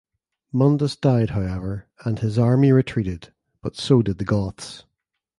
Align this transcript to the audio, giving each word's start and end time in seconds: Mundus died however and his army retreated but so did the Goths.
Mundus 0.51 0.95
died 0.95 1.29
however 1.29 1.85
and 2.05 2.17
his 2.17 2.39
army 2.39 2.71
retreated 2.71 3.31
but 3.61 3.75
so 3.75 4.01
did 4.01 4.17
the 4.17 4.25
Goths. 4.25 4.83